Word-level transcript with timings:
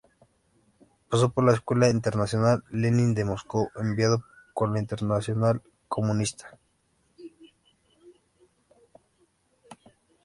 Pasó 1.11 1.29
por 1.31 1.43
la 1.45 1.53
Escuela 1.53 1.87
Internacional 1.87 2.63
Lenin 2.71 3.13
de 3.13 3.23
Moscú, 3.23 3.69
enviado 3.75 4.23
por 4.55 4.71
la 4.71 4.79
Internacional 4.79 5.61
Comunista. 5.87 6.57